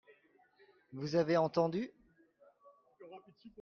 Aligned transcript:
Vous 0.93 1.15
avez 1.15 1.37
entendu? 1.37 1.91